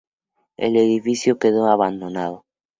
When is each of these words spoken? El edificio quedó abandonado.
El 0.57 0.77
edificio 0.77 1.37
quedó 1.37 1.67
abandonado. 1.69 2.43